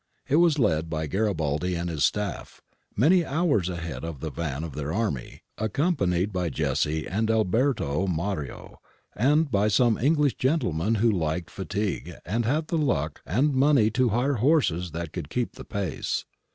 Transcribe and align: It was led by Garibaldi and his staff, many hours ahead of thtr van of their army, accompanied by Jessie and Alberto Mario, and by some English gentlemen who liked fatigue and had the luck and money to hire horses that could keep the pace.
It 0.27 0.37
was 0.37 0.57
led 0.57 0.89
by 0.89 1.05
Garibaldi 1.05 1.75
and 1.75 1.87
his 1.87 2.03
staff, 2.03 2.59
many 2.95 3.23
hours 3.23 3.69
ahead 3.69 4.03
of 4.03 4.17
thtr 4.19 4.33
van 4.33 4.63
of 4.63 4.73
their 4.73 4.91
army, 4.91 5.43
accompanied 5.59 6.33
by 6.33 6.49
Jessie 6.49 7.07
and 7.07 7.29
Alberto 7.29 8.07
Mario, 8.07 8.79
and 9.15 9.51
by 9.51 9.67
some 9.67 9.99
English 9.99 10.37
gentlemen 10.37 10.95
who 10.95 11.11
liked 11.11 11.51
fatigue 11.51 12.15
and 12.25 12.45
had 12.45 12.69
the 12.69 12.79
luck 12.79 13.21
and 13.27 13.53
money 13.53 13.91
to 13.91 14.09
hire 14.09 14.37
horses 14.37 14.89
that 14.89 15.13
could 15.13 15.29
keep 15.29 15.51
the 15.53 15.65
pace. 15.65 16.25